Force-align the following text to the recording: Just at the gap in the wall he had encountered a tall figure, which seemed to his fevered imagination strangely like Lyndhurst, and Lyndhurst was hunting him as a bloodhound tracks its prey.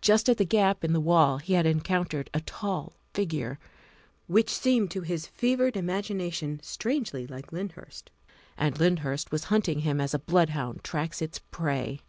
Just 0.00 0.28
at 0.28 0.36
the 0.38 0.44
gap 0.44 0.82
in 0.82 0.92
the 0.92 0.98
wall 0.98 1.38
he 1.38 1.52
had 1.52 1.64
encountered 1.64 2.28
a 2.34 2.40
tall 2.40 2.94
figure, 3.12 3.60
which 4.26 4.50
seemed 4.50 4.90
to 4.90 5.02
his 5.02 5.28
fevered 5.28 5.76
imagination 5.76 6.58
strangely 6.60 7.24
like 7.24 7.52
Lyndhurst, 7.52 8.10
and 8.58 8.76
Lyndhurst 8.76 9.30
was 9.30 9.44
hunting 9.44 9.78
him 9.86 10.00
as 10.00 10.12
a 10.12 10.18
bloodhound 10.18 10.82
tracks 10.82 11.22
its 11.22 11.38
prey. 11.38 12.00